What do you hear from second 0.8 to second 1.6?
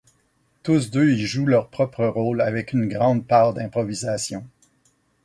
deux y jouent